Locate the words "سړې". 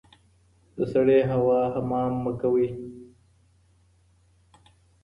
0.93-1.19